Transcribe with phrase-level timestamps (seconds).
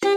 [0.00, 0.08] 嘿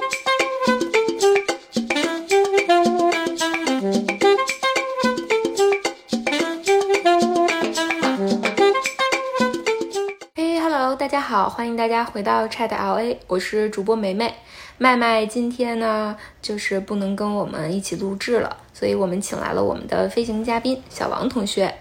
[10.60, 14.34] ，Hello，大家好，欢迎大家回到 Chat LA，我是主播梅梅。
[14.78, 21.74] 麦麦今天呢，就是不能跟我们一起录制了，所以我们请来了我们的飞行嘉宾小王同学。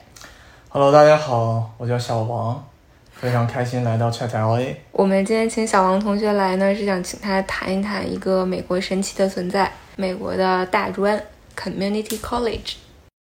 [0.68, 2.64] Hello，大家好，我叫小王，
[3.20, 4.74] 非常开心来到 Chat LA。
[4.92, 11.22] 我们今天请小王同学来呢，是想请他谈一谈一个美国神奇的存在——美国的大专
[11.54, 12.76] Community College。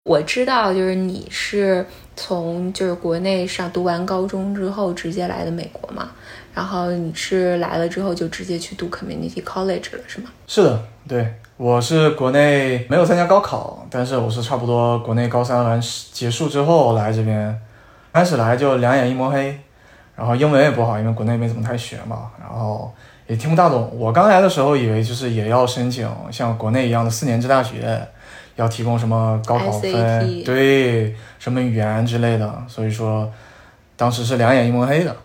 [0.06, 1.86] 我知道，就是你是
[2.16, 6.10] 从就是国内上读完高中之后直接来的美国嘛，
[6.56, 10.32] 然后你是来了之后就直接去读 Community College 了，是吗？
[10.48, 15.80] 是的，对，我是国内没有参加高考，但是我是差不多国内高三完
[16.12, 17.60] 结束之后来这边，
[18.14, 19.60] 开始来就两眼一抹黑，
[20.16, 22.94] 然后英文也不好，因为国内没怎么太学嘛，然后
[23.28, 23.92] 也听不大懂。
[23.98, 28.00] 我刚来的时候以为就是也要申请像国内一样的四年制大学，
[28.56, 33.30] 要提供什么高考分 SAT 对，什么语言之类的，所以说
[33.98, 35.16] 当时是两眼一抹黑的。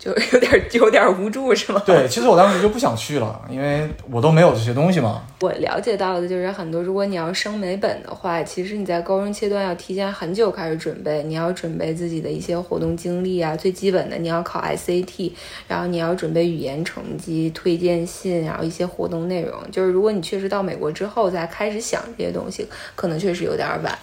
[0.00, 1.82] 就有点有点无助，是吗？
[1.84, 5.22] 对，其实我当时就不想去了，因为我都没有这些东西嘛。
[5.42, 15.32] 我了解到的就是很多，如果你要升美本的话，其实你在高中阶段要提前很久开始准备，你要准备自己的一些活动经历啊，最基本的你要考 SAT，
[15.68, 19.60] 然后你要准备语言成绩、推荐信，然后一些活动内容。
[19.70, 23.98] 就是如果你确实到美国之后再开始想这些东西，可能确实有点晚。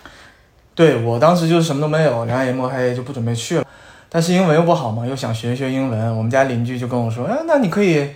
[0.76, 3.66] 对我当时就是什么都没有，两眼一抹黑就不准备去了。
[4.09, 6.17] 但是英文又不好嘛，又想学一学英文。
[6.17, 8.09] 我们家邻居就跟我说：“哎，那你可以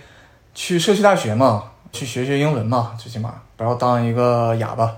[0.54, 4.96] 去社区大学嘛，去学学英文嘛，最起码不要当一个哑巴。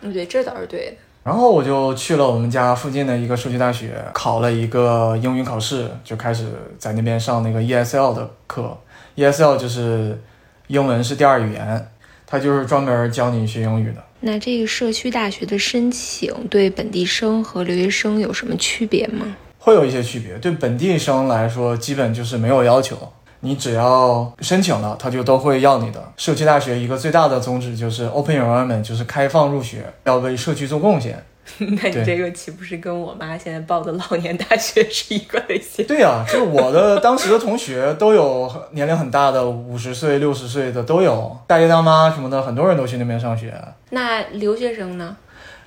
[0.00, 6.46] 嗯，对，这倒是对的。”然后我就去了我们家附近的一个社区大学，考了一个英语考试，就开始
[6.78, 8.76] 在那边上那个 ESL 的课。
[9.14, 10.20] ESL 就是
[10.66, 11.88] 英文是第二语言，
[12.26, 14.02] 它就是专门教你学英语的。
[14.18, 19.36] 那这个社区大学的申请对本地生和留学生有什么区别吗？
[19.64, 20.34] 会有一些区别。
[20.38, 22.96] 对本地生来说，基本就是没有要求，
[23.40, 26.02] 你只要申请了，他就都会要你的。
[26.16, 31.24] 社区大学一个最大的宗旨就是 open enrollment，就是开放入学，要为社区做贡献。
[31.58, 35.84] 那你这个岂不是跟我妈现在报的老年大学是一个类型？
[35.86, 43.54] 对呀、就我的当时的同学都有年龄很大的，五十岁、六十岁的都有，大爷大妈什么的，很多人都去那边上学。
[43.90, 45.16] 那留学生呢？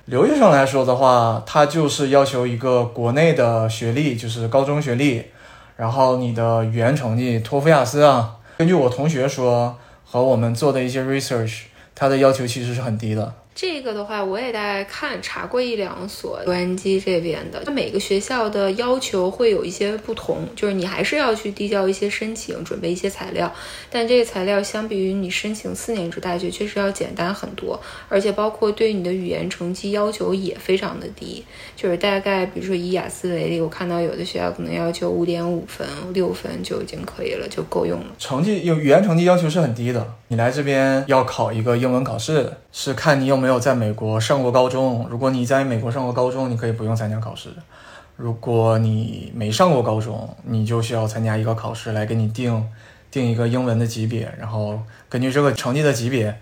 [0.06, 5.24] 留学生来说的话，他就是要求一个国内的学历，就是高中学历，
[5.78, 8.36] 然后你的语言成绩，托福、雅思啊。
[8.60, 11.64] 根据我同学说和我们做的一些 research，
[11.96, 13.34] 他的要求其实是很低的。
[13.56, 23.50] 这个的话，我也大概看查过一两所洛杉矶这边的，它每个学校的要求会有一些不同，就是你还是要去递交一些申请，准备一些材料，
[23.90, 27.80] 但这个材料相比于你申请四年制大学确实要简单很多，
[28.10, 31.46] 而且包括对你的语言成绩要求也非常的低，
[31.78, 38.08] 就是大概比如说以雅思为例，我看到有的学校可能要求五点五分、六分就已经可以了，就够用了。
[38.20, 45.08] 成绩有语言成绩要求是很低的，你来这边要考一个英文考试，是看你有没有在美国上过高中。
[45.10, 47.48] 如果你在美国上过高中，你可以不用参加考试；
[48.18, 52.70] 如果你没上过高中，你就需要参加一个考试来给你定
[53.10, 54.78] 定一个英文的级别，然后
[55.08, 56.38] 根据这个成绩的级别，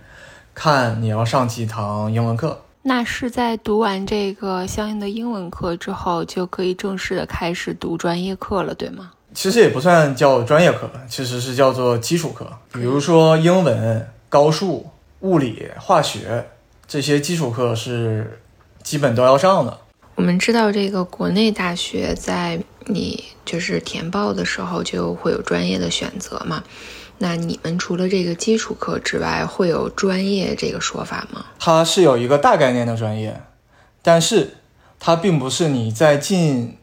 [0.56, 2.60] 看你要上几堂英文课。
[2.82, 9.12] 那是在读完这个相应的英文课之后，就可以正式的开始读专业课了，对吗？
[9.36, 14.88] 其实也不算叫专业课，其实是叫做基础课，比如说英文、高数、
[15.24, 16.50] 物理、化学
[16.88, 18.40] 这些基础课是
[18.84, 19.80] 基本都要上的。
[20.16, 26.64] 我们知道这个国内大学在你就是填报的时候就会有专业的选择嘛。
[27.20, 31.46] 那你们除了这个基础课之外，会有专业这个说法吗？
[31.58, 33.42] 它是有一个大概念的专业，
[34.02, 34.58] 但是
[35.00, 36.78] 它并不是你在进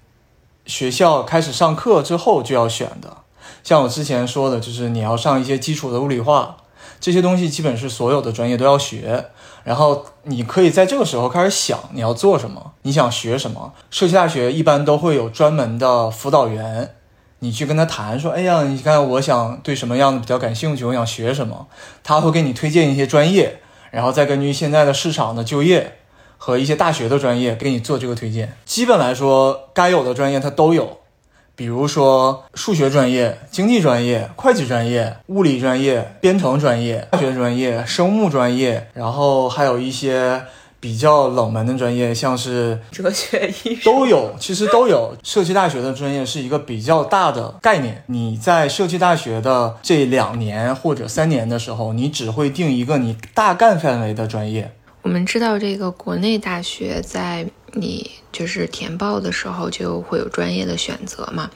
[0.65, 3.19] 学校开始上课之后就要选的。
[3.63, 6.57] 像我之前说的，就是你要上一些基础的物理化，
[7.01, 9.27] 这些东西基本是所有的专业都要学。
[9.65, 13.73] 然后你可以在这个时候开始想你要做什么，你想学什么。
[13.91, 16.95] 社区大学一般都会有专门的辅导员，
[17.41, 21.67] 你去跟他谈说，哎呀，你看我想对什么样的比较感兴趣，我想学什么，
[22.03, 23.61] 他会给你推荐一些专业，
[23.91, 25.99] 然后再根据现在的市场的就业
[26.39, 28.57] 和一些大学的专业给你做这个推荐。
[28.65, 31.00] 基本来说，该有的专业它都有。
[31.61, 40.41] 比如说数学专业、经济专业、会计专业、物理专业、编程专业、化学专业、生物专业，然后还有一些
[40.81, 45.15] 比较冷门的专业，像是哲学、艺术都有，其实都有。
[45.23, 48.05] 社区大学的专业是一个比较大的概念。
[48.07, 54.73] 你在社区大学的这两年或者三年的时候，你只会定一个你大概范围的专业。
[55.03, 61.51] 我们知道，这个国内大学在你就是填报的时候就会有专业的选择嘛。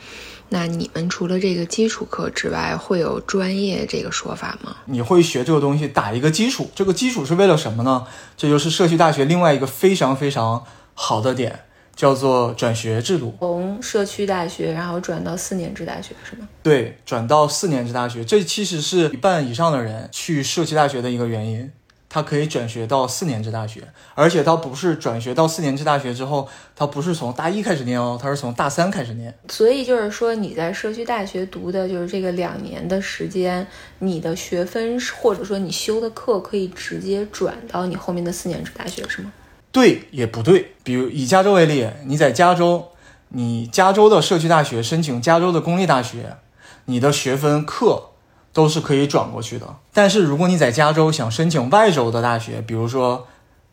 [0.50, 4.76] 那你们除了这个基础课之外，会有专业这个说法吗？
[4.86, 8.06] 你会学这个东西打一个基础，这个基础是为了什么呢？
[8.36, 10.64] 这就是社区大学另外一个非常非常
[10.94, 11.64] 好的点，
[11.96, 13.34] 叫做转学制度。
[13.40, 16.46] 从社区大学然后转到四年制大学是吗？
[16.62, 21.70] 对，转到四年制大学，这其实是一半以上的人去社区大学的一个原因。
[22.14, 23.82] 他可以转学到四年制大学，
[24.14, 29.36] 而且他不是转学到四年制大学之后，他不是从大一开始念哦，他是从大三开始念。
[29.48, 33.66] 所以就是说，你在社区大学读的就是这个两年的时间，
[33.98, 39.32] 你的学分或者说你修的课可以直接转到你后面的四年制大学，是吗？
[39.72, 40.74] 对，也不对。
[40.84, 42.92] 比如以加州为例，你在加州，
[43.30, 46.36] 你加州的社区大学申请加州的公立大学，
[46.84, 48.10] 你的学分课。
[48.54, 53.26] 都是可以转过去的，但是如果你在加州想申请外州的大学，比如说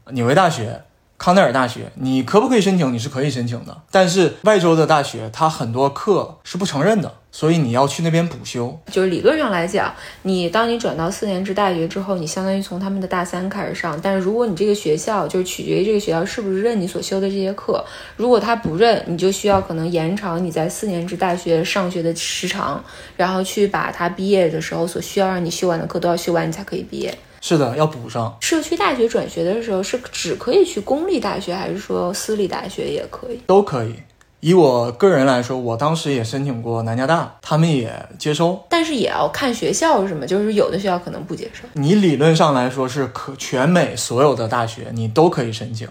[0.10, 0.84] 纽约大学。
[1.22, 2.92] 康奈尔大学，你可不可以申请？
[2.92, 8.76] 你是可以申请的，但是外州的大学，它很多课是不承认的，所以你要去那边补修。
[8.92, 14.00] 就是理论上来讲，你当你转到四年制大学之后，你相当于从他们的大三开始上。
[14.02, 17.86] 但是如果你这个学校就是取决于这个学校是不是认你所修的这些课，
[18.18, 22.84] 如果他不认，你就需要可能延长你在四年制大学上学的时长，
[23.16, 27.16] 然后去把他毕业的时候所需要让你修完的课都要修完，你才可以毕业。
[27.42, 28.38] 是的，要补上。
[28.40, 33.42] 社区大学转学的时候是只可以去公立大学，还是说私立大学也可以？
[33.48, 33.96] 都可以。
[34.42, 40.26] 以我个人来说，我当时也申请过南加大，他们也接收，但是也要看学校是吗？
[40.26, 41.68] 就是有的学校可能不接受。
[41.74, 45.88] 你理论上来说是可全美所有的大学你都可以申请，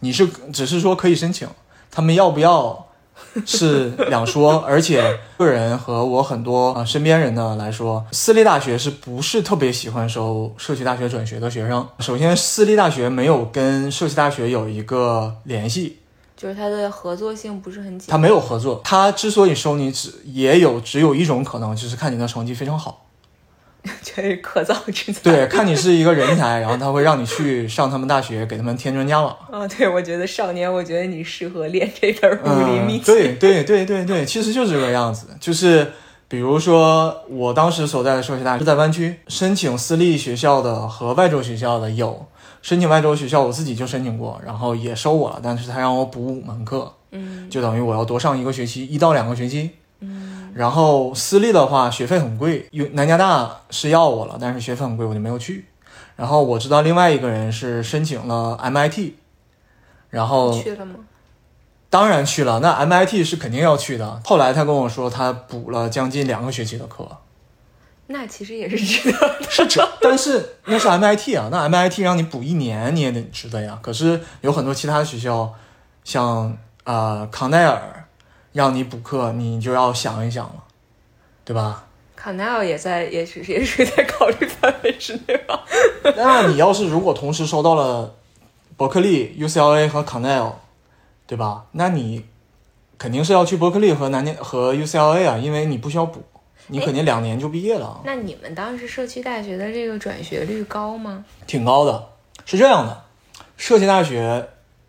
[0.00, 1.48] 你是只是说可以申请，
[1.90, 2.85] 他们要不要？
[3.44, 11.86] 是两说， 而且个人和我很多啊身边人呢来说，私立大学是不是特别喜欢收社区大学转学的学生？
[11.98, 15.98] 首先，私立大学没有跟社区大学有一个联系，
[16.36, 18.08] 就是它的合作性不是很紧。
[18.10, 23.05] 它没有合作，它之所以收你，只也有只有一种可能，就是看你的成绩非常好。
[24.02, 25.20] 就是可造之材。
[25.22, 29.36] 对，看你是一个人才，然后他会让你去上他们大学，给他们添砖加瓦。
[29.50, 33.04] 哦，对，我觉得少年，我觉得你适合练这份武林秘籍。
[33.04, 35.28] 对，对，对，对，对，其实就是这个样子。
[35.40, 35.92] 就是
[36.28, 42.26] 比如说，我当时所在的社区大学是在湾区，申请私立学校的和外州学校的有，
[42.62, 49.70] 申请外州学校我自己就申请过，然后也收我了，但是他让我补五门课，嗯，就等于我要多上一个学期，一到两个学期。
[50.56, 52.66] 然后私立的话，学费很贵。
[52.70, 55.66] 有南加大是要我了，但是学费很贵，我就没有去。
[56.16, 59.12] 然后我知道另外一个人是申请了 MIT，
[60.08, 60.94] 然后去了吗？
[61.90, 62.60] 当然去了。
[62.60, 64.18] 那 MIT 是肯定要去的。
[64.24, 67.06] 后来他跟我说，他补了将近两个学期的课。
[68.06, 69.78] 那其实也是值得，是值。
[70.00, 73.78] 但是那是 MIT 啊，那 MIT 让你补一年，你也得值得呀。
[73.82, 75.52] 可是有很多其他学校，
[76.02, 78.05] 像啊康奈尔。
[78.56, 80.64] 让你补课，你就要想一想了，
[81.44, 81.84] 对吧？
[82.16, 85.62] 卡奈尔也在，也是也是在考虑范围之内吧。
[86.16, 88.14] 那你要是如果同时收到了
[88.74, 90.50] 伯克利、UCLA 和卡奈尔，
[91.26, 91.66] 对吧？
[91.72, 92.24] 那你
[92.96, 96.22] 肯定是要去伯克利和南年和 UCLA 啊，因为你不需要补，
[96.68, 98.00] 你肯定两年就毕业了。
[98.06, 101.22] 那你们当时社区大学的这个转学率高吗？
[101.46, 102.08] 挺高的，
[102.46, 103.04] 是这样的，
[103.58, 104.48] 社区大学，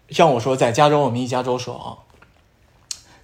[0.10, 2.07] 像我说，在加州，我们一加州说啊。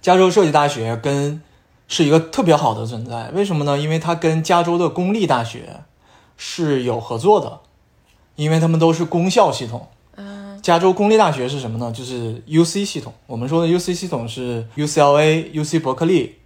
[0.04, 1.40] 加州设计大学跟
[1.88, 3.78] 是一个特别好的存在，为什么呢？
[3.78, 5.80] 因为它跟加州的公立大学
[6.36, 7.60] 是有合作的，
[8.36, 9.88] 因为他们都是公校系统。
[10.16, 11.90] 嗯，加州公立大学是什么呢？
[11.90, 13.14] 就是 U C 系统。
[13.26, 16.36] 我们说的 U C 系统是 U C L A、U C 伯克利、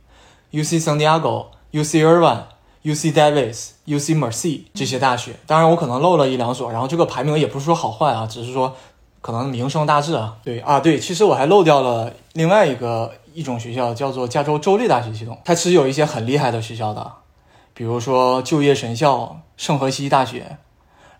[0.53, 2.45] U C San Diego、U C Irvine、
[2.83, 5.35] U C Davis、U C Mercy 这些大学。
[5.49, 8.77] 当然，我可能漏了一两所，然后这个排名也不是说好坏啊，只是说
[9.21, 10.37] 可能名声大志啊。
[10.45, 13.13] 对啊，对，其实我还漏掉了另外一个。
[13.35, 17.13] 一种学校叫做加州州立大学系统，它其实有一些很厉害的学校的，
[17.73, 20.57] 比如说就业神校圣荷西大学，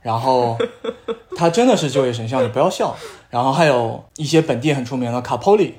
[0.03, 0.59] 然后
[1.39, 2.97] 它真的是就业神校，你不要笑。
[3.31, 5.77] 然后还有一些本地很出名的卡普里，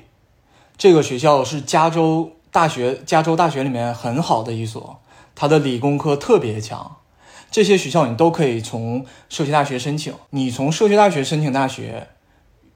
[0.78, 4.98] 这个学校是加州大学加州大学里面很好的一所，
[5.34, 6.96] 它的理工科特别强。
[7.50, 12.08] 这些学校你都可以从社区大学申请，你从社区大学申请大学。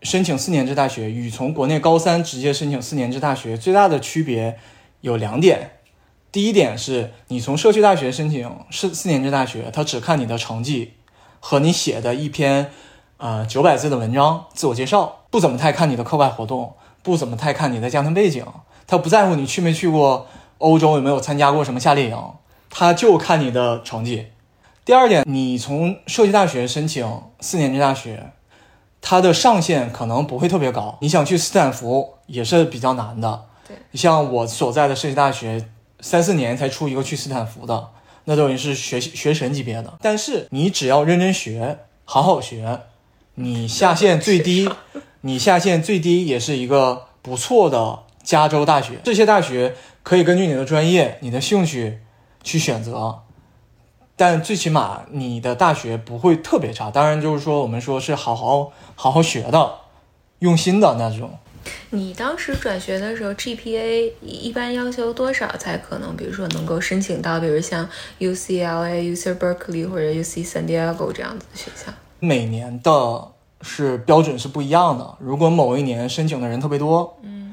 [0.03, 4.59] 申请四年制大学与从国内高三直接申请四年制大学最大的区别
[5.01, 5.79] 有两点。
[6.31, 10.93] 第一点是你从社区大学申请四四年制大学，他只看你的成绩
[11.41, 12.71] 和你写的一篇，
[13.17, 18.45] 呃九百字的文章自我介绍，不怎么太看你的课外活动，不怎么太看你的家庭背景，
[18.87, 20.27] 他不在乎你去没去过
[20.59, 22.19] 欧洲，有没有参加过什么夏令营，
[22.69, 24.27] 他就看你的成绩。
[24.85, 28.33] 第二点，你从社区大学申请四年制大学，
[29.01, 30.99] 它的上限可能不会特别高。
[31.01, 33.47] 你想去斯坦福也是比较难的。
[33.67, 35.65] 对，像我所在的社区大学，
[36.01, 37.89] 三四年才出一个去斯坦福的，
[38.25, 39.95] 那等于是学学神级别的。
[40.03, 42.81] 但是你只要认真学，好好学，
[43.37, 44.69] 你下限最低，
[45.23, 48.99] 你下限最低也是一个不错的加州大学。
[49.03, 52.01] 这些大学可以根据你的专业、你的兴趣
[52.43, 53.23] 去选择。
[54.17, 59.75] 但最起码你的大学不会特别差，当然就是说我们说是好好好好学的，
[60.39, 61.31] 用心的那种。
[61.91, 71.93] 你当时转学的时候，GPA 一般要求多少才可能，比如说能够申请到，比如像 UCLA、UC Berkeley 或者 UC San Diego 这样子的学校？
[72.21, 73.29] 每年的
[73.63, 75.17] 是标准是不一样的。
[75.19, 77.44] 如果某一年申请的人特别多，嗯。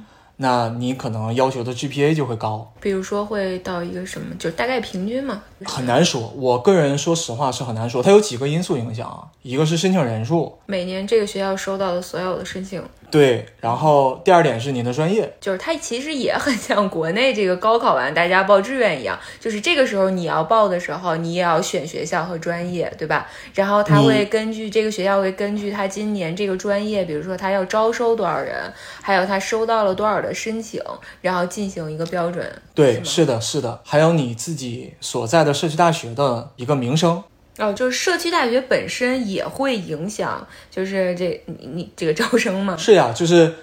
[0.42, 5.44] 那你可能要求的 GPA 就会高，比如说会到一个什么，就大概平均嘛？
[5.64, 12.82] 很难说，我个人说实话是很难说，它有几个因素影响啊，一个是申请人数，每年这个学校收到的所有的申请。
[13.12, 23.28] 对，然后第二点是你的专业，就是它其实也很像国内这个高考完大家报志愿一样，就是这个时候你要报的时候，你也要选学校和专业，对吧？
[23.54, 30.82] 然后他会根据这个学校会根据他今年这个专业，比如说他要招收多少人，还有他收到了多少的申请，
[31.22, 32.50] 然后进行一个标准。
[32.74, 37.22] 对，是的，是的，还有你自己所在的社区大学的一个名声。
[37.58, 42.76] 哦，就是社区大学本身也会影响，就是这你你这个招生吗？
[42.78, 43.54] 是呀，就是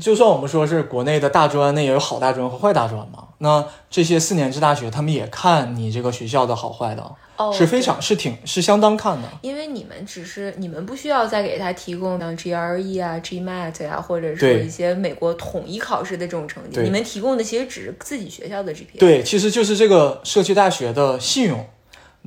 [0.00, 3.28] 就算我们说是国内的大专，那也有好大专和坏大专嘛。
[3.38, 9.28] 那这些四年制大学，他们也看你这个学校的好坏的，是非常是挺是相当看的。
[9.42, 18.98] 因为你们只是你们不需要再给他提供像 GRE 啊、GMAT 啊，或者是一些美国统一考试的这种成绩，你们提供的其实只是自己学校的 GPA。
[18.98, 21.64] 对，其实就是这个社区大学的信用。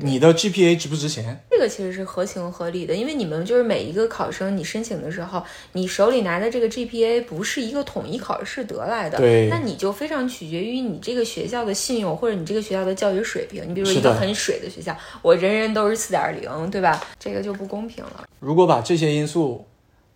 [0.02, 1.40] 你的 GPA 值不值钱？
[1.50, 13.68] 这个其实是合情合理的，因为你们就是每一个考生，你申请的时候，你手里拿的这个 GPA 不是一个统一考试得来的，对，那你就非常取决于你这个学校的信用或者你这个学校的教育水平。
[13.68, 17.02] 你比如说一个很水的学校，我人人都是四点零，对吧？
[17.20, 18.24] 这个就不公平了。
[18.40, 19.66] 如果把这些因素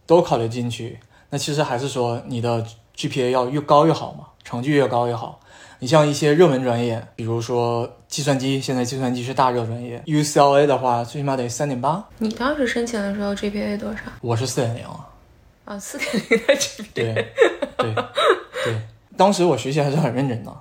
[0.05, 0.99] 都考虑进去，
[1.29, 5.39] 那其实还是说你的 GPA 要越高越好嘛，成绩越高越好。
[5.83, 10.01] 你像一些热门专业，比如说计算机，现在计算机是大热专业。
[10.05, 12.01] UCLA 的话，最起码得三点八。
[12.19, 13.99] 你当时申请的时候 GPA 多少？
[14.21, 15.09] 我是四点零啊。
[15.65, 16.85] 啊，四点零的 GPA。
[16.93, 17.33] 对
[17.75, 17.95] 对
[18.63, 18.75] 对，
[19.17, 20.53] 当时我学习还是很认真的，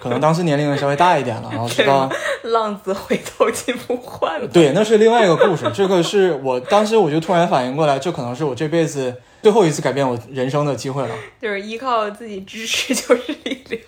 [0.00, 2.10] 可能当时年龄稍微大一点了，然后知道
[2.44, 4.48] 浪子回头金不换。
[4.48, 5.70] 对，那是另外一个故事。
[5.74, 11.14] 这个是我当时我就突然反应过来，这可能是我这辈子最后一次改变我人生的机会了。
[11.40, 13.82] 就是依靠自己知识就是力量。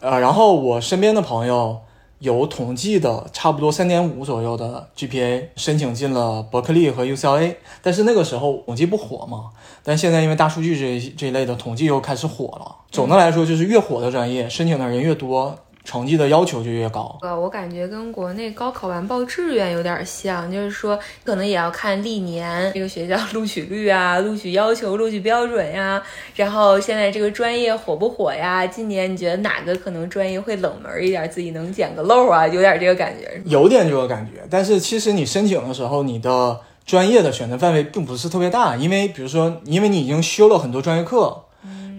[0.00, 1.80] 呃，然后我身边的朋友
[2.20, 9.50] 有统计的，差不多三点五左右的 GPA 申请进了伯克利和 UCLA，但是那个时候统计不火嘛，
[9.82, 12.76] 但现在因为大数据这这一类的统计又开始火了。
[12.90, 15.58] 总的来说，就是越火的专业，申请的人越多。
[15.88, 17.18] 成绩的要求就越高。
[17.22, 26.02] 呃，我感觉跟国内高考完报志愿有点像，就是说可能也要看历年这个学校录取率啊、录取要求、录取标准呀，
[26.34, 28.66] 然后现在这个专业火不火呀？
[28.66, 32.46] 今年你觉得哪个可能专业会冷门一点，自己能捡个漏啊？
[32.46, 33.40] 有点这个感觉。
[33.46, 41.44] 有点这个感觉，但是其实你申请的时候，你的专业的选择范围并不是特别大，因为比如说，因为你已经修了很多专业课。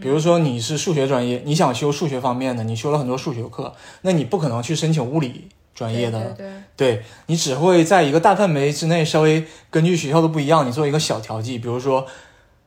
[0.02, 6.36] 比如说你是数学专业，你想修数学方面的，你修了很多数学课，那你不可能去申请物理专业的，
[6.76, 11.58] 对你只会在一个大范围之内，稍微根据学校的不一样，你做一个小调剂。
[11.58, 12.06] 比如说，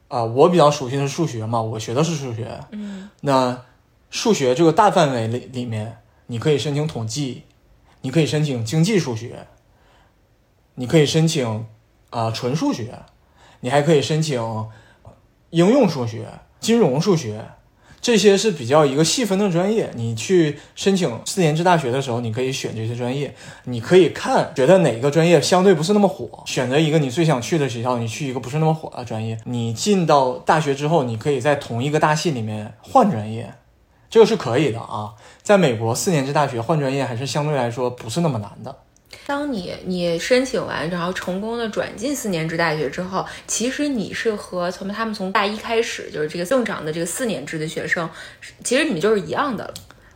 [0.09, 3.62] 啊，我比较熟悉的是数学嘛，我学的是数学，嗯，那
[4.11, 7.45] 数学这个大范围里里面，你可以申请统计，
[8.03, 9.47] 你可以申请经济数学，
[10.75, 11.67] 你可以申请
[12.11, 13.01] 啊纯数学，
[13.61, 14.41] 你还可以申请
[15.51, 16.27] 应用数学。
[16.62, 17.45] 金融数学，
[18.00, 19.90] 这些是比较一个细分的专业。
[19.97, 23.35] 你去申请四年制大学的时候，你可以选这些专业。
[23.64, 29.37] 你可以看，觉得哪个专业相对不是那么火，选择一个你最想去的学校，你去一个不是那么火的专业。
[29.45, 33.52] 你进到大学之后，你可以在同一个大系里面换专业，
[34.09, 35.14] 这个是可以的啊。
[35.42, 38.76] 在美国，四年制大学换专业还是相对来说不是那么难的。
[39.26, 48.09] 当你你申请完，然后成功的转进四年制大学之后，其实你是和从他们从大一开始就是这个正常的这个四年制的学生，
[48.64, 49.75] 其实你们就是一样的了，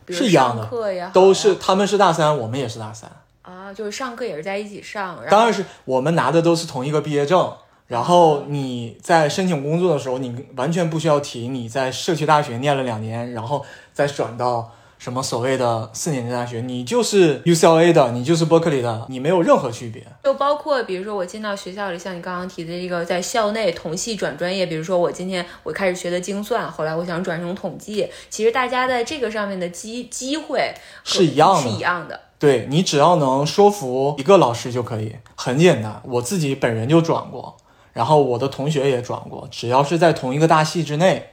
[0.09, 3.09] 是一样的，课呀，都是他们是大三，我们也是大三。
[3.41, 7.53] 啊，就是上课也是在一起上，当然是我们拿的都是同一个毕业证，
[7.87, 20.05] 然后你在申请工作的时候，你完全不需要提你在社区大学念了两年，然后再转到什么所谓的四年制大学，你就是 UCLA 的，你就是 Berkeley 的，你没有任何区别。
[20.23, 30.73] 就包括比如说我进到学校里，像你刚刚提的这个在校内同系转专业，比如说我今天我开始学的精算，后来我想转成统计，其实大家在这个上面的机机会
[31.03, 32.19] 是一样的是一样的。
[32.39, 36.01] 对你只要能说服一个老师就可以，很简单。
[36.03, 37.57] 我自己本人就转过，
[37.93, 41.31] 然后我的同学也转过，只要是在同一个大系之内，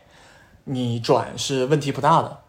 [0.65, 2.44] 你转是问题不大的。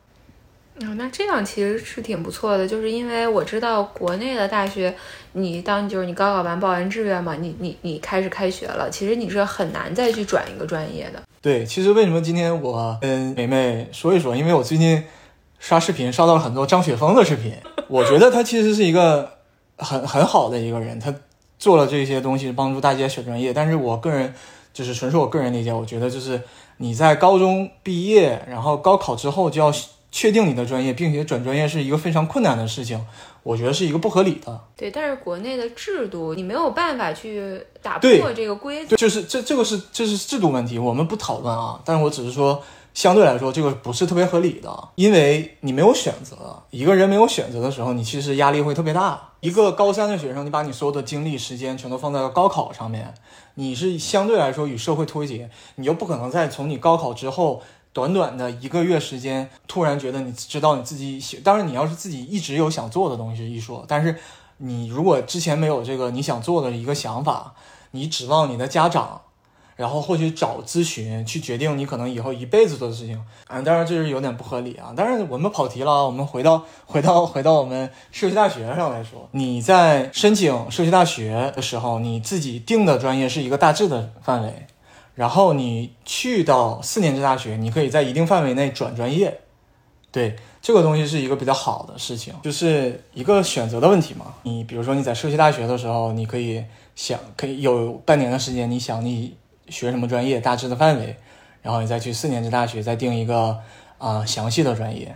[0.81, 4.93] 哦，那这样其实是挺不错的，就是因为我知道国内的大学，
[5.31, 11.23] 你当就是你高考完报完志愿嘛，你你你开始开学了，其实你是很难再去转一个专业的。
[11.41, 14.35] 对，其实为什么今天我跟梅梅说一说？
[14.35, 15.01] 因为我最近
[15.59, 17.53] 刷视频刷到了很多张雪峰的视频，
[17.87, 19.29] 我觉得他其实是一个
[19.77, 21.15] 很很好的一个人，他
[21.57, 23.53] 做了这些东西帮助大家选专业。
[23.53, 24.33] 但是我个人
[24.73, 26.41] 就是纯属我个人理解，我觉得就是
[26.77, 29.71] 你在高中毕业，然后高考之后就要
[30.15, 33.05] 确定你的专业，并且转专业是一个非常困难的事情，
[33.43, 34.61] 我觉得是一个不合理的。
[34.77, 38.95] 对，但是国内的制度你没有办法去打破这个规则。
[38.95, 41.81] 就就是这这个是这是制度问题，我们不讨论啊。
[41.83, 46.63] 但是我只是说，相对来说，这个不是特别合理的，因为你没有选择。
[46.69, 49.31] 一个人没有选择的时候，你其实压力会特别大。
[49.41, 53.13] 一个高三的学生，你把你所有的精力、时间全都放在了高考上面，
[53.55, 57.61] 你是相对来说与社会脱节，你又不可能再从你高考之后。
[57.95, 64.17] 短短的一个月时间，突然觉得你知道你自己喜，当然你要是自己一直有想做的东西是一说，但是
[64.57, 67.53] 你如果之前没有这个你想做的一个想法，
[67.91, 69.21] 你指望你的家长，
[69.77, 74.93] 然后或许找咨询去决定你可能以后一辈子做的事情，啊，当然这是有点不合理啊。
[74.93, 84.67] 但是我们跑题了啊，我们回到回到回到我们社区大学上来说，你在申请社区大学的时候，你自己定的专业是一个大致的范围。
[85.15, 89.39] 然后你去到四年制大学，你可以在一定范围内转专业，
[90.11, 94.33] 对这个东西是一个比较好的事情，就是一个选择的问题嘛。
[94.43, 96.63] 你比如说你在社区大学的时候，你可以
[96.95, 99.35] 想可以有半年的时间，你想你
[99.69, 101.15] 学什么专业，大致的范围，
[101.61, 103.57] 然后你再去四年制大学再定一个
[103.97, 105.15] 啊、详细的专业。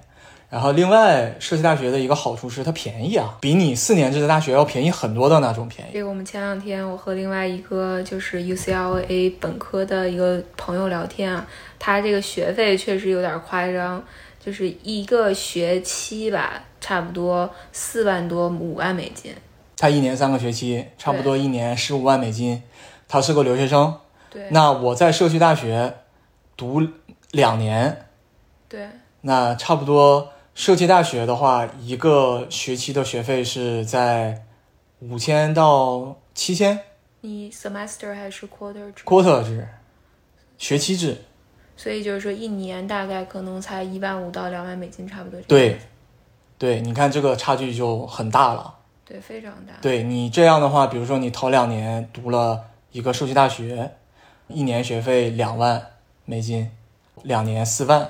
[0.49, 5.91] 然后另外，社区大学的一个好处是它便宜啊，比你四年制的大学要便宜很多的那种便宜。
[5.93, 11.45] 这个我们前两天我和另外一个就是 UCLA 本科的一个朋友聊天啊，
[11.77, 14.03] 他这个学费确实有点夸张，
[14.43, 19.31] 就是一个学期吧，差不多四万多五万美金。
[19.77, 22.63] 他一年三个学期，差不多一年十五万美金。
[23.07, 23.95] 他是个留学生。
[24.31, 25.93] 对那我在社区大学
[26.57, 26.81] 读
[27.31, 28.05] 两年，
[28.67, 28.87] 对，
[29.21, 34.43] 那差不多社区大学的话，一个学期的学费是在
[34.99, 36.77] 五千到七千
[37.21, 39.65] 你 semester 还是 quarter 制？，quarter 制，
[40.57, 41.15] 学期制。
[41.77, 45.39] 所以就是说一年大概可能才一万五到两万美金，差不多。
[45.43, 45.79] 对，
[46.57, 48.75] 对，你看这个差距就很大了。
[49.05, 49.75] 对，非常大。
[49.81, 53.95] 对你这样的话，比如说你头两年读了一个社区大学，
[54.49, 55.81] 一年学费两万
[56.25, 56.69] 美金，
[57.23, 58.09] 两年四万，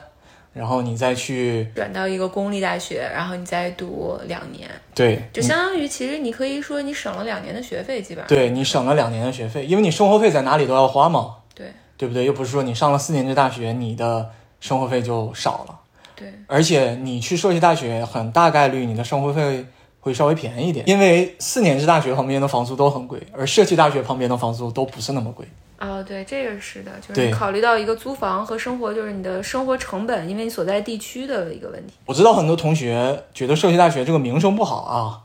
[0.51, 8.27] 然后你再去转到一个公立大学，然后你再读两年，对，就相当于其实你可以说你省了两年的学费，基本上。
[8.27, 12.25] 对你省了两年的学费，因为你生活费在哪里都要花嘛，对对不对？
[12.25, 15.79] 又不是说你上了四年制大学，你的生活费就少了，
[16.15, 19.65] 对而且你去社区大学，很大概率你的生活费
[19.99, 25.45] 会稍微便宜一点，因为四年制大学旁边的房租都很贵，而社区大学旁边的房租都不是那么贵。
[25.79, 31.93] 哦，对，这个是的，就是你考虑到一个租房和生活，就是你的生活成本，因为你所在地区的一个问题。
[32.05, 35.21] 我知道很多同学觉得社区大学这个名声不好啊，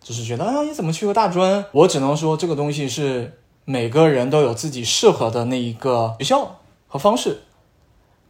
[0.00, 1.64] 就是觉得啊你怎么去个大专？
[1.72, 3.32] 我只能说这个东西是
[3.64, 7.40] 每个人都有自己适合的那一个学校和方式，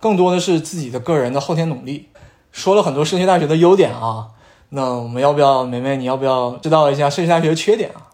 [0.00, 2.08] 更多的是自己的个人的后天努力。
[2.52, 4.28] 说了很多社区大学的优点啊，
[4.70, 8.08] 那我们要不要梅梅你要不要知道一下社区大学的缺点啊？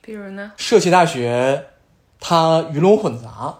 [0.00, 1.64] 比如呢，社区大学
[2.20, 3.56] 它鱼龙混杂，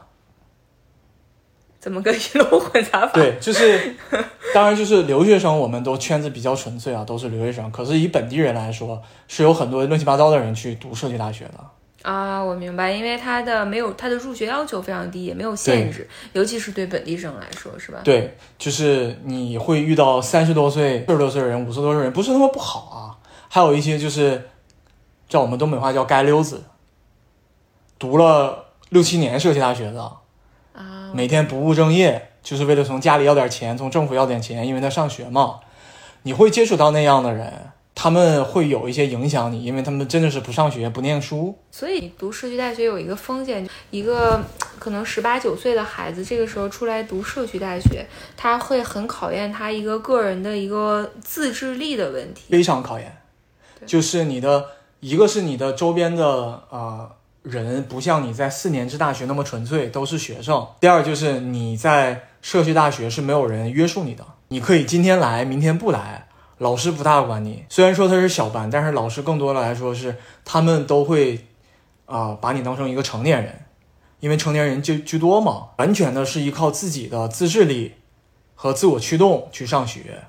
[1.81, 3.13] 怎么个鱼龙混杂法？
[3.13, 3.95] 对，就是，
[4.53, 7.71] 当然就是留学生，我们都圈子比较纯粹啊，都是留学生。
[7.71, 11.65] 可是以本地人来说，是有很多乱七八糟的人去读设计大学的。
[12.03, 18.01] 啊，我明白，因为他的没有他的入学要求非常低，也没有限制，尤其是对本地生来说，是吧？
[18.05, 23.19] 对，就是你会遇到三十多岁、四十多岁的人、五十多岁的人，不是那么不好啊。
[23.49, 24.49] 还有一些就是，
[25.29, 26.63] 叫我们东北话叫“街溜子”，
[27.99, 30.03] 读了六七年社区大学的，
[30.75, 35.61] 啊，每天不务正业，就是为了从家里要点钱，从政府要点钱，因为他上学嘛。
[36.23, 41.57] 你会接触到那样的人，他们会有一些影响你，因为他们真的是不上学不念书。
[41.71, 44.43] 所以读社区大学有一个风险，一个
[44.79, 48.07] 可能十八九岁的孩子，这个时候出来读社区大学，
[48.37, 53.17] 他会很考验他一个个人的一个自制力的问题，非常考验。
[53.87, 54.67] 就是你的
[55.01, 56.25] 一个是你的周边的
[56.71, 57.09] 呃
[57.43, 60.67] 人不像你在四年制大学那么纯粹，都是学生。
[60.81, 67.65] 第二就是你在社区大学是没有人约束你的，你可以今天来，明天不来，老师不大管你。
[67.69, 71.47] 虽然说他是小班，但是老师更多的来说是他们都会
[72.07, 73.55] 啊、把你当成一个成年人，
[74.21, 77.95] 因为成年人就居多嘛，完全的是依靠自己的自制力
[78.55, 80.25] 和自我驱动去上学。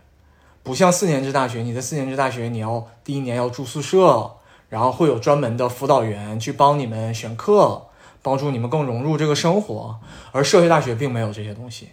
[0.61, 4.29] 不像四年制大学，你在四年制大学，你要第一年要住宿舍，
[4.69, 7.87] 然后会有专门的辅导员去帮你们选课，
[8.21, 9.99] 帮助你们更融入这个生活。
[10.31, 11.89] 而社会大学并没有这些东西，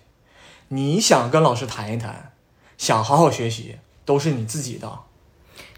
[0.69, 2.33] 你想跟老师谈一谈，
[2.77, 4.93] 想好好学习，都是你自己的。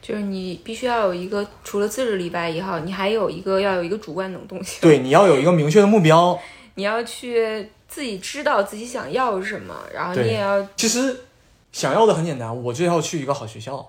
[0.01, 6.39] 就是你必须要有一个除了自制力外也好，你还有一个要有一个主观能动性，对，你要有一个明确的目标。
[6.75, 11.25] 你要去自己知道自己想要什么，然后你也要其实
[11.73, 13.87] 想要的很简单，我就要去一个好学校。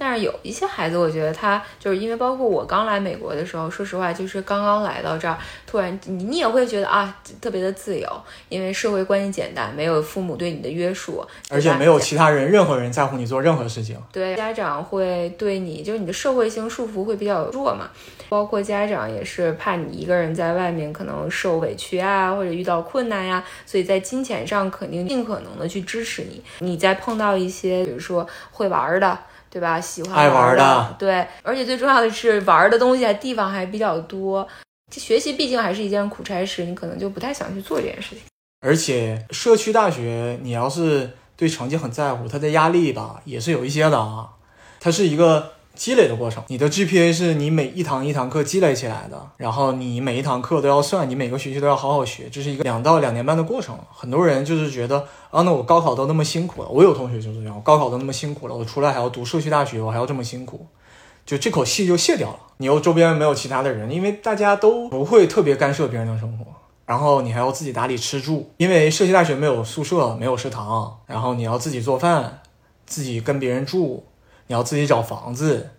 [0.00, 5.36] 但是有一些孩子，我觉得他就是因为包括我刚来美国的时候，说实话，就是刚刚来到这儿，
[5.66, 8.10] 突然你你也会觉得啊，特别的自由，
[8.48, 14.00] 因为社会关系简单，没有父母对你的约束，而且没有其他人，任何人在乎你做任何事情。
[14.10, 17.90] 对家长会对你，就是你的社会性束缚会比较弱嘛，
[18.30, 26.42] 包括家长也是怕你一个人在外面可能受委屈啊，或者遇到困难呀、所以在金钱上肯定尽可能的去支持你。
[26.60, 29.18] 你再碰到一些，比如说会玩儿的。
[29.50, 29.80] 对吧？
[29.80, 34.46] 喜欢爱玩的，对，而且最重要的是玩的东西还地方还比较多。
[34.90, 38.20] 这学习毕竟还是一件苦差事，你可能就不太想去做这件事情。
[38.60, 44.28] 而且社区大学，你要是对成绩很在乎，它的压力吧也是有一些的啊。
[44.78, 53.74] 它是一个积累的过程，你的 GPA 是你每一堂一堂课积累起来的，然后你每一堂课都要算，你每个学期都要好好学，这是一个两到两年半的过程。
[53.90, 60.66] 很多人就是觉得啊，那我高考都那么辛苦了，我有同学就是这样，我高考都那么辛苦了，我出来还要读社区大学，我还要这么辛苦。
[61.24, 66.44] 就这口气就泄掉了，你又周边没有其他的人，因为大家都不会特别干涉别人的生活，
[66.84, 72.42] 然后你还要自己打理吃住，因为社区大学没有宿舍，没有食堂，然后你要自己做饭，
[72.84, 74.04] 自己跟别人住，
[74.50, 75.70] 你要自己找房子，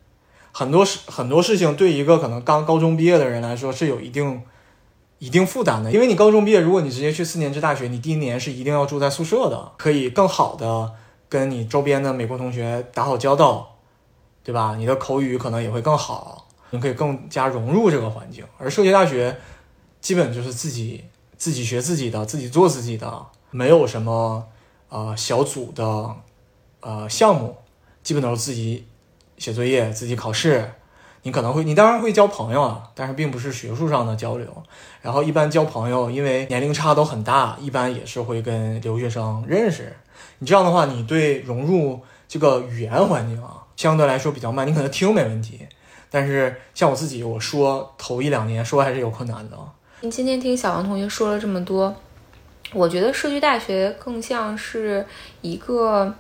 [0.54, 4.42] 很多事很多事情对一个可能刚高中毕业的人来说是有一定
[5.20, 10.90] 一定负担的，因为你高中毕业，如果你直接去四年制大学，你第一年是一定要住在宿舍的，可以更好的
[11.28, 13.76] 跟你周边的美国同学打好交道，
[14.42, 14.76] 对吧？
[14.78, 18.46] 你的口语可能也会更好，你可以更加融入这个环境。
[18.58, 19.38] 而社区大学
[20.00, 21.04] 基本就是自己
[21.36, 24.48] 自己学自己的，自己做自己的，没有什么
[24.88, 26.16] 呃小组的
[26.80, 27.58] 呃项目，
[28.04, 28.86] 基本都是自己
[29.38, 30.72] 写作业、自己考试。
[31.24, 34.64] 你可能会，你当然会交朋友啊，但是并不是学术上的交流。
[35.04, 39.96] 然后一般交朋友，因为年龄差都很大，一般也是会跟留学生认识。
[40.40, 44.68] 你这样的话，你对融入这个语言环境啊，相对来说比较慢。
[44.68, 45.60] 你可能听没问题，
[46.10, 49.56] 但是像我自己，我说头一两年说还是有困难的。
[50.00, 51.96] 你今天听小王同学说了这么多，
[52.74, 55.06] 我觉得社区大学更像是
[55.42, 56.12] 一个，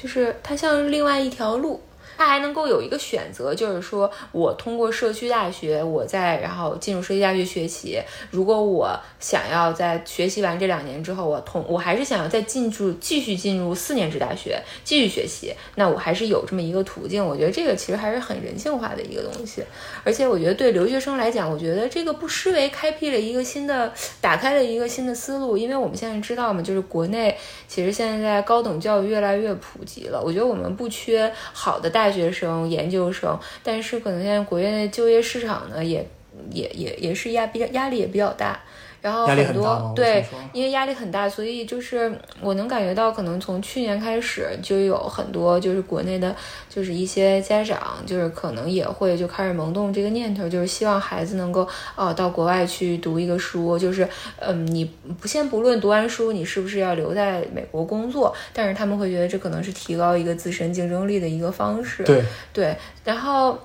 [0.00, 1.80] 就是它像另外一条路。
[2.20, 7.98] 他还能够有一个选择，就是说我通过社区大学，我再然后进入社区大学学习。
[8.30, 17.24] 如果我想要在学习完这两年之后，我同我还是想要再进入继续进入四年制大学继续学习，那我还是有这么一个途径。
[17.24, 19.64] 我觉得这个其实还是很人性化的一个东西，
[20.04, 25.56] 而且我觉得对留学生来讲，我觉得这个不失为开辟了一个新的、打开了一个新的思路。
[25.56, 27.34] 因为我们现在知道嘛，就是国内
[27.66, 36.06] 其实现在高等教育越来越普及了，我觉得我们不缺好的大学生、研究生，但是可能现在国内的就业市场呢，也
[36.50, 38.60] 也也也是压比较压力也比较大。
[39.00, 46.34] 然后很多对，因为压力很大，所以就是我能感觉到，可能从去年开始就有很多就是国内的，
[46.68, 54.06] 就是一些家长，就是可能也会就开始萌动这个念头，就是希望孩子能够呃到国外去读一个书，就是
[54.38, 54.84] 嗯你
[55.20, 62.02] 不先不论读完书你是不是要留在美国工作，但是他们会觉得这可能是提高一个自身竞争力的一个方式。
[62.02, 63.58] 对，对，然后呃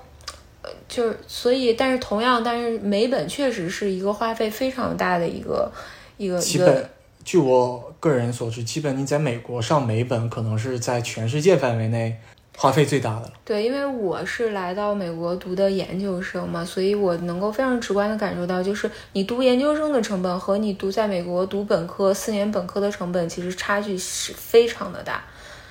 [0.88, 5.70] 就是所以，但是同样，但是美本确实是一个花费非常大的一个
[6.16, 6.90] 一个一个基本
[7.24, 12.16] 据我个人所知，基本你在美国上美本，可能是在全世界范围内
[12.56, 13.32] 花费最大的了。
[13.44, 25.24] 对，因为我是来到美国读的研究生嘛，所以我能够非常直观的感受到，就是你读研究生的成本和你读在美国读本科四年本科的成本，其实差距是非常的大。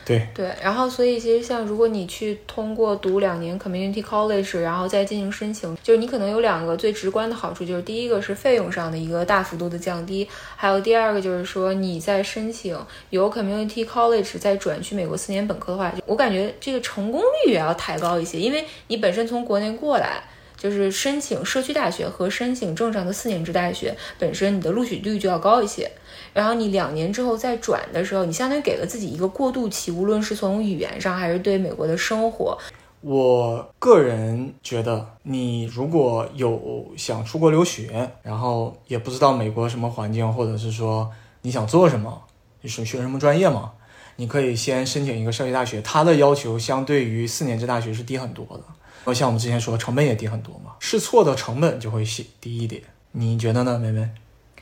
[0.06, 12.78] 对对，然后所以其实像如果你去通过读两年 community college，然后再进行申请，就是你可能有两个最直观的好处，就是第一个是费用上的一个大幅度的降低，还有第二个就是说你在申请
[13.10, 20.22] 由 community college 再转去美国四年本科的话，我感觉这个成功率也要抬高一些，因为你本身从国内过来。
[20.58, 25.92] 就是申请社区大学和申请正常的四年制大学，本身你的录取率就要高一些。
[26.36, 32.58] 然后你两年之后再转的时候，你相当于给了自己一个过渡期，无论是从语言上还是对美国的生活。
[33.00, 41.10] 我个人觉得，你如果有想出国留学，然后也不知道美国什么环境，或者是说
[41.44, 42.22] 你想做什么，
[42.60, 43.72] 你是学什么专业嘛，
[44.18, 49.14] 你可以先申请一个社区大学，它的要求相对于四年制大学是低很多的。
[49.14, 52.04] 像我们之前说，成本也低很多嘛，试错的成本就会
[52.42, 52.82] 低一点。
[53.14, 54.10] 你觉得呢，妹妹？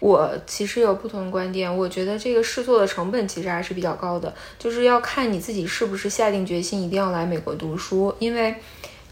[0.04, 8.54] 我其实有不同的观点，我觉得这个试错的成本其实还是比较高的，就是要看你自己是不是下定决心一定要来美国读书，因为。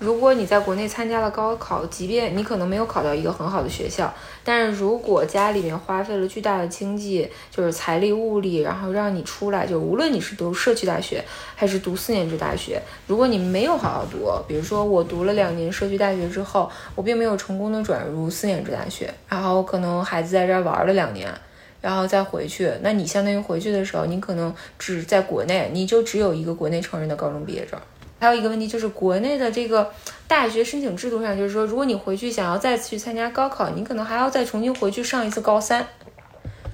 [0.02, 4.12] 如果你在国内参加了高考，即便你可能没有考到一个很好的学校，
[4.44, 11.24] 但是如果家里面花费了巨大的经济，就是财力物力，然后让你出来，就无论你是读社区大学
[11.56, 21.32] 还是读四年制大学，如果你没有好好读，比如说我读了两年社区大学之后，我并没有成功的转入四年制大学，然后可能孩子在这儿玩了两年，
[21.80, 27.80] 然后再回去，那你相当于回去的时候，你可能只在国内，你就只有一个国内成人的高中毕业证。
[28.21, 29.91] 还有一个问题就是，国内的这个
[30.27, 35.88] 大学申请制度上，就是说，如果你回去想要再次去参加高考，你可能还要再重新回去上一次高三。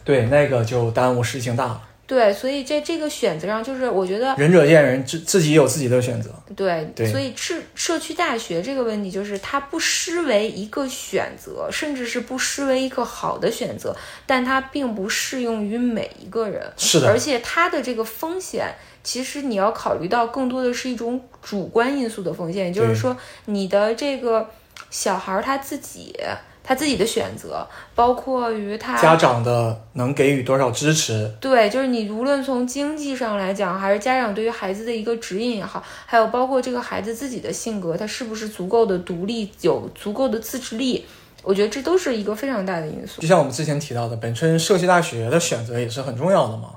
[0.03, 1.81] 对，那个就耽误事情大了。
[2.05, 6.29] 对，所以在这个选择上，就是我觉得仁者见仁，自自己有自己的选择。
[6.53, 16.69] 对，对，所以社社区大学这个问题，就是它不失为一个选择，甚至是不失为一个好的选择，但它并不适用于每一个人。
[16.75, 18.75] 是的，而且它的这个风险。
[19.08, 23.15] 其实你要考虑到更多的是一种主观因素的风险，也就是说，
[23.46, 24.46] 你的这个
[24.89, 26.13] 小孩他自己
[26.62, 27.65] 他自己的选择，
[27.96, 31.34] 包括于他家长的能给予多少支持。
[31.39, 41.06] 对，就是你无论从经济上来讲，还是家长对于孩子的一个指引也好，还有包括这个孩子自己的性格，他是不是足够的独立，有足够的自制力，
[41.43, 43.22] 我觉得这都是一个非常大的因素。
[43.22, 46.72] 就像我们之前提到的，本身社区大学的选择也是很重要的嘛。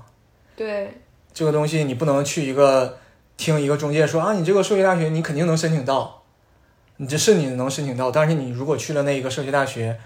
[0.55, 1.00] 对。
[1.33, 2.99] 这个东西你不能去一个
[3.37, 6.25] 听一个中介说啊，你这个社区大学你肯定能申请到，
[6.99, 9.99] 你这是你能申请到，但是你如果去了那一个社区大学，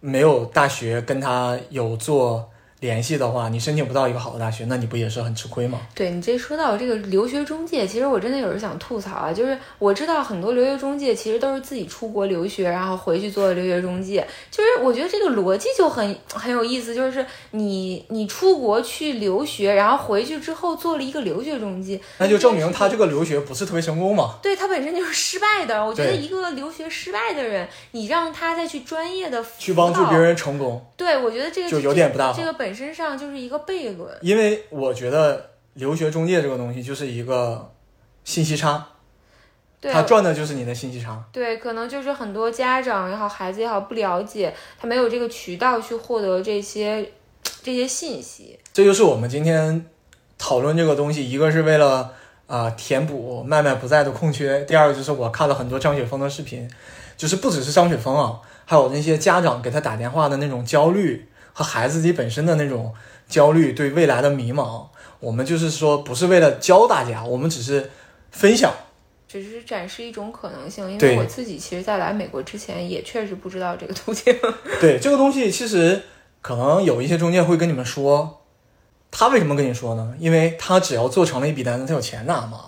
[0.00, 2.51] 没有大学跟他有做。
[2.82, 5.78] 联系的话，你申请不到一个好的大学，那你不也是很吃亏吗？
[5.94, 24.40] 对你这说到这个留学中介，其实我真的有时想吐槽啊，就是我知道很多留学中介其实都是自己出国留学，然后回去做留学中介，就是我觉得这个逻辑就很很有意思，就是你你出国去留学，然后回去之后做了一个留学中介，那就证明他这个留学不是特别成功嘛？
[24.42, 25.86] 对他本身就是失败的。
[25.86, 32.32] 我觉得一个留学失败的人，你让他再去专业的去帮助别人成功，对我觉得这个就有点不大好。
[32.32, 37.72] 这个本身上就是一个悖论，因为我觉得留学中介这个东西就是一个
[38.24, 38.86] 信息差，
[39.80, 41.24] 他赚的就是你的信息差。
[41.32, 47.10] 对，可能就是很多家长也好，孩子也好，不了解，他没有这个渠道去获得这些
[47.62, 48.58] 这些信息。
[48.72, 49.86] 这就是我们今天
[50.38, 52.12] 讨论这个东西，一个是为了
[52.46, 56.70] 啊填补麦麦不在的空缺，第二个就是我看了很多张雪峰的视频，
[57.16, 61.28] 就是不只是张雪峰啊，还有那些家长给他打电话的那种焦虑。
[61.52, 62.94] 和孩子自己本身的那种
[63.28, 64.86] 焦虑，对未来的迷茫，
[65.20, 67.90] 我们就是说，不是为了教大家，我们只是
[68.30, 68.72] 分享，
[69.28, 70.90] 只是展示一种可能性。
[70.90, 74.34] 因为我自己其实，在来美国之前，也确实不知道这个途径。
[74.80, 76.02] 对这个东西，其实
[76.40, 78.42] 可能有一些中介会跟你们说，
[79.10, 80.14] 他为什么跟你说呢？
[80.18, 82.64] 因为他只要做成了一笔单子，他有钱拿嘛，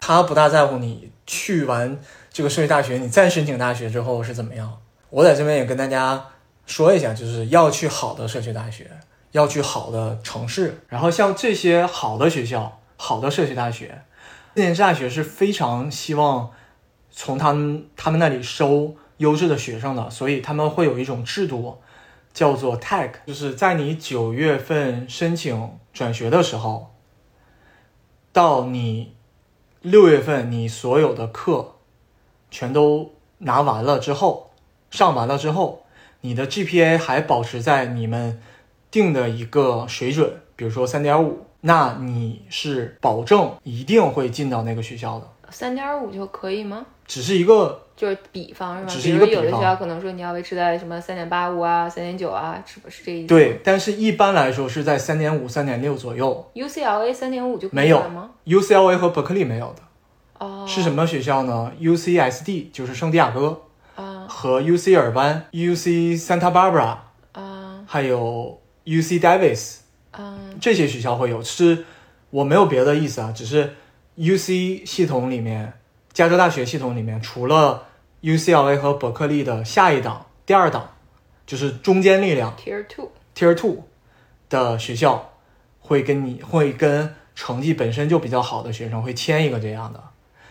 [0.00, 1.98] 他不大在乎你去完
[2.32, 4.78] 这个社区大学，你再申请大学之后是怎么样。
[5.10, 6.24] 我在这边也跟大家。
[6.68, 8.90] 说一下，就是要去好的社区大学，
[9.32, 14.02] 要去好的城市，然后像这些好的学校、好的社区大学，
[14.54, 16.50] 四年制大学是非常希望
[17.10, 21.78] 从他们他们那里收优质的学生的，所以他们会有一种制度，
[22.34, 26.94] 叫做 tag，就是在你九月份申请转学的时候，
[28.30, 29.14] 到你
[29.80, 31.76] 六月份你所有的课
[32.50, 34.50] 全都拿完了之后，
[34.90, 35.82] 上完了之后。
[36.20, 38.40] 你的 GPA 还保持在你们
[38.90, 45.28] 定的一个水准，比如说三点五，那你是保证一定会进到那个学校的。
[45.50, 46.84] 三点五就可以吗？
[47.06, 48.90] 只是一个就是比方是吧？
[48.90, 53.28] 只是一个比如有的学校可能说你要维持在什么三点八五啊、三点九啊，是不是这意思？
[53.28, 56.50] 对，但是一般来说是在三点五、三点六左右。
[56.54, 59.82] ，UCLA 三点五就可以没有吗？UCLA 和伯克利没有的，
[60.44, 63.62] 哦，是什么学校呢？UCSD 就是圣地亚哥
[64.28, 66.98] 啊和 UC 尔湾、UC Santa Barbara，
[67.32, 69.78] 啊还有 UC Davis
[70.10, 71.42] 啊这些学校会有。
[71.42, 71.86] 是
[72.30, 73.74] 我没有别的意思啊，只是
[74.18, 75.72] UC 系统里面，
[76.12, 77.86] 加州大学系统里面，除了
[78.20, 80.90] UCLA 和伯克利的下一档、第二档，
[81.46, 82.54] 就是中间力量。
[82.56, 83.84] ，Tier Two，Tier Two
[84.50, 85.32] 的学校
[85.80, 90.02] 会跟你会跟成绩本身就比较好的学生会签一个这样的，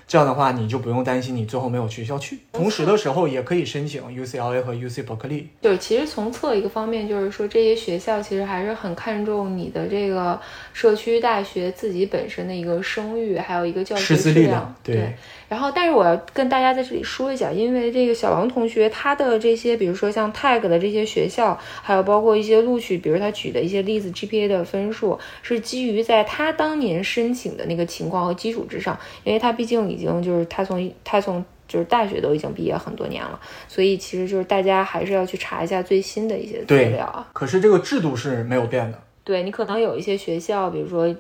[0.08, 2.40] 这样的话你就不用担心你最后没有学校去。
[2.54, 5.50] 同时的时候也可以申请 UCLA 和 UC 伯克利。
[5.62, 10.40] 就是其实从侧一个方面，就是说这些学校其实还是很看重你的这个
[10.72, 14.76] 社区大学自己本身的一个声誉，还有一个教学师资质量力量。
[14.84, 15.14] 对，
[15.50, 37.28] 然后，但是我要跟大家在这里说一下，因为这个小王同学他的这些，比如说像 Tag 的这些学校，还有包括一些录取，比如他举的一些例子 GPA 的分数，是基于在他当年申请的那个情况和基础之上，因为他毕竟已经就是他从他从就是大学都已经毕业很多年了，所以其实就是大家还是要去查一下最新的一些资料啊。
[37.34, 39.00] 可是这个制度是没有变的。
[39.24, 41.14] 对你可能有一些学校，比如说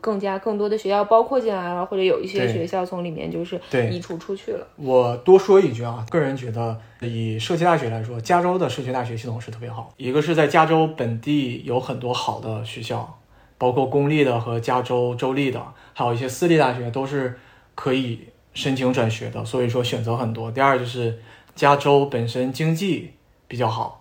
[0.00, 4.66] 更加更多的学校包括进来了，或者有一些学校从里面就是移除出去了。
[4.74, 9.94] 我多说一句啊，个人觉得以社区大学来说，加州的社区大学系统是特别好。
[9.96, 13.20] 一个是在加州本地有很多好的学校，
[13.56, 17.38] 包括公立的和加州州立的，还有一些私立大学都是
[17.74, 18.20] 可以
[18.52, 20.50] 申请转学的，所以说选择很多。
[20.50, 21.18] 第二就是
[21.54, 23.12] 加州本身经济
[23.48, 24.00] 比较好。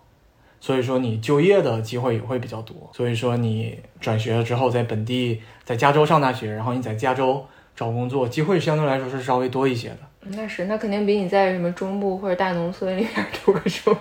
[0.59, 9.97] 所以说你就业的机会也会比较多，所以说你转学了之后，在本地在加州上大学，然后你在加州找工作，机会相对来说是稍微多一些的。
[10.21, 13.11] 那是，那肯定比你在什么中部或者大农村里面
[13.43, 13.93] 读个书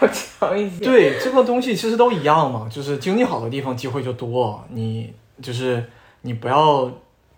[0.00, 5.84] 要 强一些。，对，这个东西其实都一样嘛，就是经济好的地方机会就多，你就是
[6.22, 6.88] 你不要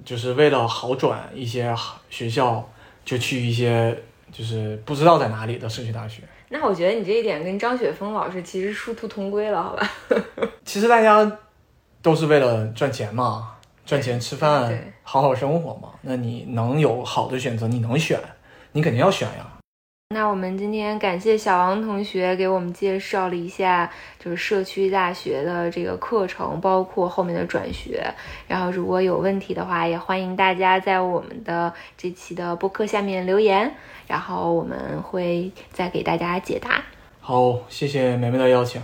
[0.04, 1.74] 就是为了好转一些
[2.08, 2.68] 学校
[3.04, 3.96] 就去一些
[4.32, 6.22] 就是不知道在哪里的社区大学。
[6.48, 9.90] 那我觉得你这一点跟张雪峰老师其实殊途同归了，好吧？
[10.64, 11.38] 其实大家
[12.02, 15.90] 都是为了赚钱嘛，赚钱吃饭对，好好生活嘛。
[16.02, 18.18] 那你能有好的选择，你能选，
[18.72, 19.46] 你肯定要选呀。
[20.12, 28.12] 那我们今天感谢小王同学给我们介绍了一下，就是社区大学的这个课程，包括后面的转学。
[28.48, 33.72] 然后如果有问题的话，也欢迎大家在我们的这期的播客下面留言，
[34.08, 36.82] 然后我们会再给大家解答。
[37.20, 38.82] 好，谢谢梅梅的邀请，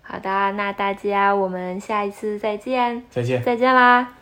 [0.00, 3.42] 好的，那大家我们下一次再见，再见。
[3.42, 4.15] 再见啦。